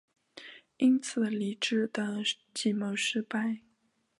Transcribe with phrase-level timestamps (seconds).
[0.77, 2.23] 因此黎质的
[2.55, 3.59] 计谋失败。